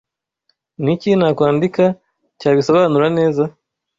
[0.83, 1.85] Niki Nakwandika
[2.39, 3.43] cyabisobanura neza